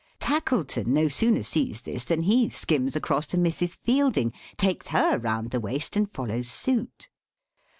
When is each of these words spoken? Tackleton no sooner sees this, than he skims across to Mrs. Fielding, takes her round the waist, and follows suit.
Tackleton 0.19 0.93
no 0.93 1.07
sooner 1.07 1.43
sees 1.43 1.81
this, 1.81 2.05
than 2.05 2.23
he 2.23 2.49
skims 2.49 2.95
across 2.95 3.27
to 3.27 3.37
Mrs. 3.37 3.75
Fielding, 3.77 4.33
takes 4.57 4.87
her 4.87 5.19
round 5.19 5.51
the 5.51 5.59
waist, 5.59 5.95
and 5.95 6.09
follows 6.09 6.49
suit. 6.49 7.07